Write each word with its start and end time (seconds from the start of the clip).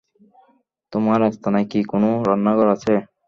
তোমার 0.93 1.19
আস্তানায় 1.27 1.67
কি 1.71 1.79
কোনো 1.91 2.09
রান্নাঘর 2.27 2.67
আছে? 2.75 2.93